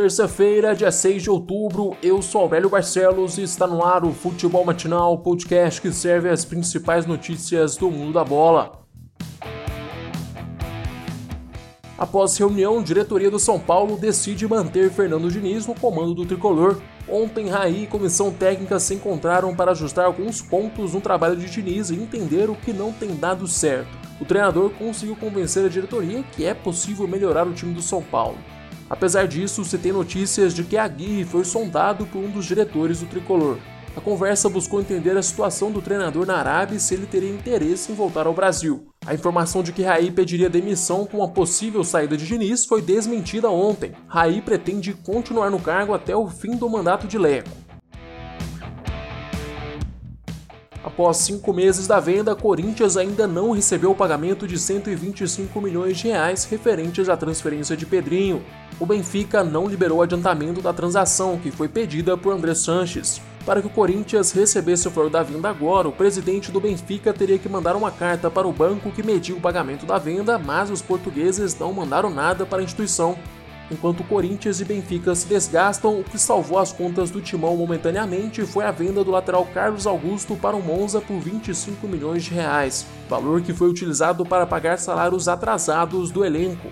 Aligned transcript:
terça-feira, 0.00 0.76
dia 0.76 0.92
6 0.92 1.24
de 1.24 1.28
outubro, 1.28 1.96
eu 2.00 2.22
sou 2.22 2.42
Aurélio 2.42 2.70
Barcelos 2.70 3.36
e 3.36 3.42
está 3.42 3.66
no 3.66 3.84
ar 3.84 4.04
o 4.04 4.12
Futebol 4.12 4.64
Matinal, 4.64 5.18
podcast 5.18 5.82
que 5.82 5.90
serve 5.90 6.28
as 6.28 6.44
principais 6.44 7.04
notícias 7.04 7.76
do 7.76 7.90
mundo 7.90 8.12
da 8.12 8.24
bola. 8.24 8.80
Após 11.98 12.36
reunião, 12.36 12.80
diretoria 12.80 13.28
do 13.28 13.40
São 13.40 13.58
Paulo 13.58 13.96
decide 13.96 14.46
manter 14.46 14.88
Fernando 14.88 15.32
Diniz 15.32 15.66
no 15.66 15.74
comando 15.74 16.14
do 16.14 16.24
tricolor. 16.24 16.80
Ontem, 17.08 17.48
Raí 17.48 17.82
e 17.82 17.88
comissão 17.88 18.30
técnica 18.30 18.78
se 18.78 18.94
encontraram 18.94 19.52
para 19.52 19.72
ajustar 19.72 20.04
alguns 20.04 20.40
pontos 20.40 20.94
no 20.94 21.00
trabalho 21.00 21.34
de 21.34 21.50
Diniz 21.50 21.90
e 21.90 21.96
entender 21.96 22.48
o 22.48 22.54
que 22.54 22.72
não 22.72 22.92
tem 22.92 23.16
dado 23.16 23.48
certo. 23.48 23.90
O 24.20 24.24
treinador 24.24 24.70
conseguiu 24.70 25.16
convencer 25.16 25.64
a 25.64 25.68
diretoria 25.68 26.22
que 26.22 26.44
é 26.44 26.54
possível 26.54 27.08
melhorar 27.08 27.48
o 27.48 27.52
time 27.52 27.74
do 27.74 27.82
São 27.82 28.00
Paulo. 28.00 28.38
Apesar 28.90 29.26
disso, 29.28 29.64
se 29.64 29.78
tem 29.78 29.92
notícias 29.92 30.54
de 30.54 30.64
que 30.64 30.76
Aguirre 30.76 31.24
foi 31.24 31.44
sondado 31.44 32.06
por 32.06 32.18
um 32.18 32.30
dos 32.30 32.46
diretores 32.46 33.00
do 33.00 33.06
tricolor. 33.06 33.58
A 33.96 34.00
conversa 34.00 34.48
buscou 34.48 34.80
entender 34.80 35.16
a 35.16 35.22
situação 35.22 35.72
do 35.72 35.82
treinador 35.82 36.24
na 36.24 36.36
Arábia 36.36 36.76
e 36.76 36.80
se 36.80 36.94
ele 36.94 37.06
teria 37.06 37.30
interesse 37.30 37.90
em 37.90 37.94
voltar 37.94 38.26
ao 38.26 38.32
Brasil. 38.32 38.88
A 39.04 39.12
informação 39.12 39.62
de 39.62 39.72
que 39.72 39.82
Raí 39.82 40.10
pediria 40.10 40.48
demissão 40.48 41.04
com 41.04 41.22
a 41.22 41.28
possível 41.28 41.82
saída 41.82 42.16
de 42.16 42.26
Diniz 42.26 42.64
foi 42.64 42.80
desmentida 42.80 43.50
ontem. 43.50 43.92
Raí 44.06 44.40
pretende 44.40 44.92
continuar 44.92 45.50
no 45.50 45.58
cargo 45.58 45.94
até 45.94 46.14
o 46.14 46.28
fim 46.28 46.56
do 46.56 46.68
mandato 46.68 47.08
de 47.08 47.18
Leco. 47.18 47.67
Após 50.88 51.18
cinco 51.18 51.52
meses 51.52 51.86
da 51.86 52.00
venda, 52.00 52.34
Corinthians 52.34 52.96
ainda 52.96 53.26
não 53.26 53.50
recebeu 53.50 53.90
o 53.90 53.94
pagamento 53.94 54.48
de 54.48 54.58
125 54.58 55.60
milhões 55.60 55.98
de 55.98 56.08
reais 56.08 56.44
referentes 56.44 57.10
à 57.10 57.16
transferência 57.16 57.76
de 57.76 57.84
Pedrinho. 57.84 58.42
O 58.80 58.86
Benfica 58.86 59.44
não 59.44 59.66
liberou 59.66 59.98
o 59.98 60.02
adiantamento 60.02 60.62
da 60.62 60.72
transação 60.72 61.38
que 61.38 61.50
foi 61.50 61.68
pedida 61.68 62.16
por 62.16 62.32
André 62.32 62.54
Sanches. 62.54 63.20
Para 63.44 63.60
que 63.60 63.66
o 63.66 63.70
Corinthians 63.70 64.32
recebesse 64.32 64.88
o 64.88 64.90
valor 64.90 65.10
da 65.10 65.22
venda 65.22 65.50
agora, 65.50 65.88
o 65.88 65.92
presidente 65.92 66.50
do 66.50 66.58
Benfica 66.58 67.12
teria 67.12 67.38
que 67.38 67.50
mandar 67.50 67.76
uma 67.76 67.90
carta 67.90 68.30
para 68.30 68.48
o 68.48 68.52
banco 68.52 68.90
que 68.90 69.02
mediu 69.02 69.36
o 69.36 69.40
pagamento 69.42 69.84
da 69.84 69.98
venda, 69.98 70.38
mas 70.38 70.70
os 70.70 70.80
portugueses 70.80 71.58
não 71.58 71.70
mandaram 71.70 72.08
nada 72.08 72.46
para 72.46 72.60
a 72.60 72.64
instituição. 72.64 73.18
Enquanto 73.70 74.02
Corinthians 74.04 74.60
e 74.60 74.64
Benfica 74.64 75.14
se 75.14 75.26
desgastam, 75.26 76.00
o 76.00 76.04
que 76.04 76.18
salvou 76.18 76.58
as 76.58 76.72
contas 76.72 77.10
do 77.10 77.20
timão 77.20 77.54
momentaneamente 77.54 78.46
foi 78.46 78.64
a 78.64 78.70
venda 78.70 79.04
do 79.04 79.10
lateral 79.10 79.44
Carlos 79.52 79.86
Augusto 79.86 80.34
para 80.36 80.56
o 80.56 80.62
Monza 80.62 81.02
por 81.02 81.20
25 81.20 81.86
milhões 81.86 82.24
de 82.24 82.32
reais, 82.32 82.86
valor 83.10 83.42
que 83.42 83.52
foi 83.52 83.68
utilizado 83.68 84.24
para 84.24 84.46
pagar 84.46 84.78
salários 84.78 85.28
atrasados 85.28 86.10
do 86.10 86.24
elenco. 86.24 86.68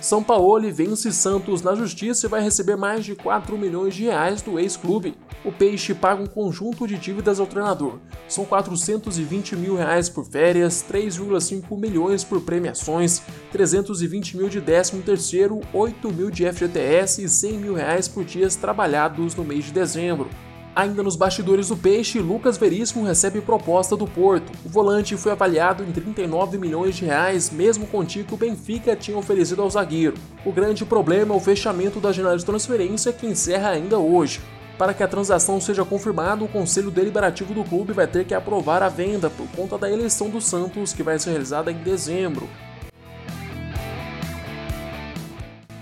São 0.00 0.22
Paulo 0.22 0.72
vence 0.72 1.12
Santos 1.12 1.60
na 1.60 1.74
justiça 1.74 2.26
e 2.26 2.30
vai 2.30 2.40
receber 2.40 2.76
mais 2.76 3.04
de 3.04 3.16
4 3.16 3.58
milhões 3.58 3.94
de 3.94 4.04
reais 4.04 4.40
do 4.40 4.58
ex-clube. 4.58 5.14
O 5.44 5.52
Peixe 5.52 5.94
paga 5.94 6.22
um 6.22 6.26
conjunto 6.26 6.86
de 6.86 6.96
dívidas 6.96 7.38
ao 7.38 7.46
treinador. 7.46 7.98
São 8.28 8.44
420 8.44 9.54
mil 9.54 9.76
reais 9.76 10.08
por 10.08 10.24
férias, 10.24 10.84
3,5 10.90 11.78
milhões 11.78 12.24
por 12.24 12.40
premiações, 12.40 13.22
320 13.52 14.36
mil 14.36 14.48
de 14.48 14.60
13 14.60 14.98
terceiro, 15.02 15.60
8 15.72 16.12
mil 16.12 16.30
de 16.30 16.44
FGTS 16.50 17.22
e 17.22 17.28
100 17.28 17.52
mil 17.52 17.74
reais 17.74 18.08
por 18.08 18.24
dias 18.24 18.56
trabalhados 18.56 19.34
no 19.36 19.44
mês 19.44 19.66
de 19.66 19.72
dezembro. 19.72 20.28
Ainda 20.74 21.02
nos 21.02 21.16
bastidores 21.16 21.68
do 21.68 21.76
Peixe, 21.76 22.20
Lucas 22.20 22.56
Veríssimo 22.56 23.04
recebe 23.04 23.40
proposta 23.40 23.96
do 23.96 24.06
Porto. 24.06 24.52
O 24.64 24.68
volante 24.68 25.16
foi 25.16 25.32
avaliado 25.32 25.82
em 25.82 25.90
39 25.90 26.56
milhões 26.56 26.96
de 26.96 27.04
reais, 27.04 27.50
mesmo 27.50 27.86
quantia 27.86 28.22
que 28.22 28.34
o 28.34 28.36
Benfica 28.36 28.94
tinha 28.94 29.18
oferecido 29.18 29.62
ao 29.62 29.70
zagueiro. 29.70 30.14
O 30.44 30.52
grande 30.52 30.84
problema 30.84 31.34
é 31.34 31.36
o 31.36 31.40
fechamento 31.40 31.98
da 31.98 32.12
janela 32.12 32.38
de 32.38 32.44
transferência 32.44 33.12
que 33.12 33.26
encerra 33.26 33.70
ainda 33.70 33.98
hoje. 33.98 34.40
Para 34.78 34.94
que 34.94 35.02
a 35.02 35.08
transação 35.08 35.60
seja 35.60 35.84
confirmada, 35.84 36.44
o 36.44 36.48
Conselho 36.48 36.88
Deliberativo 36.88 37.52
do 37.52 37.64
clube 37.64 37.92
vai 37.92 38.06
ter 38.06 38.24
que 38.24 38.32
aprovar 38.32 38.80
a 38.80 38.88
venda 38.88 39.28
por 39.28 39.48
conta 39.48 39.76
da 39.76 39.90
eleição 39.90 40.30
do 40.30 40.40
Santos, 40.40 40.92
que 40.92 41.02
vai 41.02 41.18
ser 41.18 41.30
realizada 41.30 41.72
em 41.72 41.78
dezembro. 41.78 42.48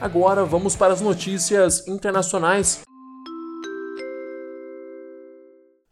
Agora 0.01 0.47
vamos 0.47 0.75
para 0.75 0.95
as 0.95 1.03
notícias 1.03 1.87
internacionais. 1.87 2.81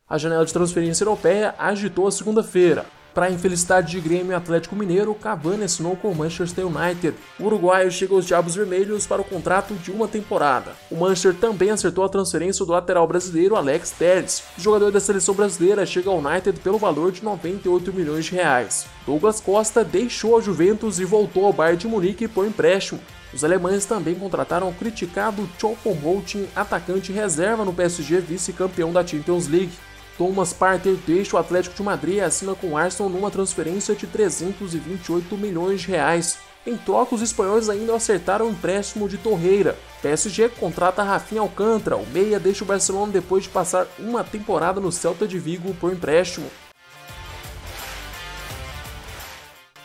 A 0.08 0.16
janela 0.16 0.46
de 0.46 0.52
transferência 0.52 1.04
europeia 1.04 1.54
agitou 1.58 2.06
a 2.06 2.12
segunda-feira. 2.12 2.86
Para 3.14 3.26
a 3.26 3.30
infelicidade 3.30 3.92
de 3.92 4.00
Grêmio 4.00 4.32
e 4.32 4.34
Atlético 4.34 4.74
Mineiro, 4.74 5.14
Cavani 5.14 5.62
assinou 5.62 5.94
com 5.94 6.10
o 6.10 6.14
Manchester 6.16 6.66
United. 6.66 7.16
O 7.38 7.44
uruguaio 7.44 7.88
chega 7.88 8.12
aos 8.12 8.26
Diabos 8.26 8.56
Vermelhos 8.56 9.06
para 9.06 9.22
o 9.22 9.24
contrato 9.24 9.72
de 9.74 9.92
uma 9.92 10.08
temporada. 10.08 10.72
O 10.90 10.96
Manchester 10.96 11.32
também 11.34 11.70
acertou 11.70 12.04
a 12.04 12.08
transferência 12.08 12.66
do 12.66 12.72
lateral 12.72 13.06
brasileiro 13.06 13.54
Alex 13.54 13.92
Telles. 13.92 14.42
O 14.58 14.60
jogador 14.60 14.90
da 14.90 14.98
seleção 14.98 15.32
brasileira 15.32 15.86
chega 15.86 16.10
ao 16.10 16.18
United 16.18 16.58
pelo 16.58 16.76
valor 16.76 17.12
de 17.12 17.22
98 17.22 17.92
milhões 17.92 18.24
de 18.24 18.32
reais. 18.32 18.86
Douglas 19.06 19.40
Costa 19.40 19.84
deixou 19.84 20.36
a 20.36 20.40
Juventus 20.40 20.98
e 20.98 21.04
voltou 21.04 21.46
ao 21.46 21.52
Bayern 21.52 21.78
de 21.78 21.86
Munique 21.86 22.26
por 22.26 22.44
empréstimo. 22.44 23.00
Os 23.32 23.44
alemães 23.44 23.84
também 23.84 24.16
contrataram 24.16 24.68
o 24.68 24.74
criticado 24.74 25.48
Choupo-Moting, 25.56 26.48
atacante 26.54 27.12
reserva 27.12 27.64
no 27.64 27.72
PSG 27.72 28.18
vice-campeão 28.18 28.92
da 28.92 29.06
Champions 29.06 29.46
League. 29.46 29.72
Thomas 30.16 30.52
Partey 30.52 30.96
deixa 31.06 31.36
o 31.36 31.38
Atlético 31.38 31.74
de 31.74 31.82
Madrid 31.82 32.16
e 32.16 32.20
assina 32.20 32.54
com 32.54 32.68
o 32.68 32.76
Arsenal 32.76 33.10
numa 33.10 33.30
transferência 33.30 33.94
de 33.94 34.06
328 34.06 35.36
milhões 35.36 35.80
de 35.80 35.88
reais. 35.88 36.38
Em 36.66 36.76
troca, 36.76 37.14
os 37.14 37.20
espanhóis 37.20 37.68
ainda 37.68 37.94
acertaram 37.94 38.46
o 38.46 38.50
empréstimo 38.50 39.08
de 39.08 39.18
Torreira. 39.18 39.76
PSG 40.00 40.48
contrata 40.48 41.02
Rafinha 41.02 41.40
Alcântara, 41.40 41.96
o 41.96 42.06
meia 42.06 42.40
deixa 42.40 42.64
o 42.64 42.66
Barcelona 42.66 43.12
depois 43.12 43.44
de 43.44 43.50
passar 43.50 43.86
uma 43.98 44.24
temporada 44.24 44.80
no 44.80 44.90
Celta 44.90 45.26
de 45.26 45.38
Vigo 45.38 45.74
por 45.74 45.92
empréstimo. 45.92 46.50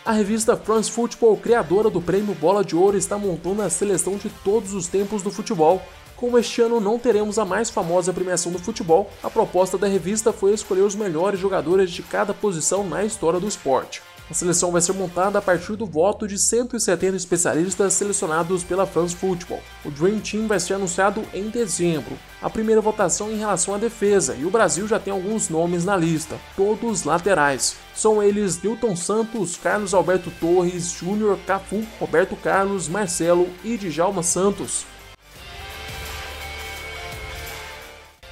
A 0.06 0.13
revista 0.13 0.56
France 0.56 0.89
Football, 0.89 1.38
criadora 1.38 1.89
do 1.89 2.01
prêmio 2.01 2.34
Bola 2.34 2.63
de 2.63 2.75
Ouro, 2.75 2.97
está 2.97 3.18
montando 3.18 3.62
a 3.62 3.69
seleção 3.69 4.16
de 4.16 4.29
todos 4.44 4.73
os 4.73 4.88
tempos 4.88 5.22
do 5.22 5.29
futebol. 5.29 5.84
Como 6.19 6.38
este 6.38 6.62
ano 6.62 6.81
não 6.81 7.00
teremos 7.00 7.40
a 7.40 7.46
mais 7.46 7.69
famosa 7.69 8.12
premiação 8.12 8.52
do 8.52 8.59
futebol, 8.59 9.09
a 9.24 9.30
proposta 9.30 9.78
da 9.78 9.88
revista 9.88 10.34
foi 10.34 10.53
escolher 10.53 10.81
os 10.81 10.94
melhores 10.94 11.40
jogadores 11.40 11.90
de 11.90 12.03
cada 12.03 12.34
posição 12.34 12.85
na 12.85 13.06
história 13.06 13.40
do 13.40 13.47
esporte. 13.47 14.02
A 14.30 14.34
seleção 14.34 14.69
vai 14.69 14.81
ser 14.81 14.91
montada 14.91 15.40
a 15.40 15.41
partir 15.41 15.78
do 15.78 15.85
voto 15.85 16.28
de 16.28 16.38
170 16.38 17.16
especialistas 17.16 17.94
selecionados 17.94 18.66
pela 18.66 18.85
France 18.85 19.16
Football. 19.16 19.62
O 19.85 19.90
Dream 19.90 20.19
Team 20.19 20.46
vai 20.46 20.59
ser 20.59 20.74
anunciado 20.74 21.24
em 21.34 21.47
dezembro. 21.47 22.19
A 22.41 22.50
primeira 22.50 22.81
votação 22.81 23.31
em 23.31 23.38
relação 23.38 23.74
à 23.74 23.78
defesa, 23.78 24.36
e 24.36 24.44
o 24.44 24.51
Brasil 24.51 24.90
já 24.90 25.00
tem 25.00 25.13
alguns 25.13 25.47
nomes 25.47 25.86
na 25.86 25.96
lista, 25.96 26.36
todos 26.53 27.06
laterais. 27.06 27.78
São 27.96 28.22
eles 28.22 28.62
Newton 28.62 28.94
Santos, 28.94 29.56
Carlos 29.56 29.94
Alberto 29.94 30.30
Torres, 30.38 30.91
Júnior, 30.91 31.40
Cafu, 31.47 31.81
Roberto 31.97 32.36
Carlos, 32.36 32.90
Marcelo 32.90 33.47
e 33.63 33.78
Djalma 33.78 34.22
Santos. 34.22 34.86